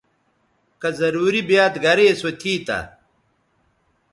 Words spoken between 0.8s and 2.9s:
کہ ضروری بیاد گریسو تھی تہ